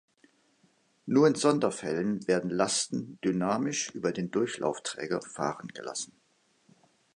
[1.05, 6.13] Nur in Sonderfällen werden Lasten dynamisch über den Durchlaufträger fahren gelassen.